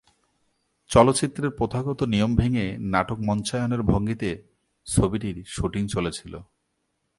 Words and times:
চলচ্চিত্রের 0.89 1.51
প্রথাগত 1.51 2.03
নিয়ম 2.03 2.31
ভেঙে 2.35 2.65
নাটক 2.79 3.17
মঞ্চায়নের 3.19 3.81
ভঙ্গিতে 3.81 4.29
ছবিটির 4.87 5.37
শ্যুটিং 5.47 5.87
চলেছিল। 5.87 6.33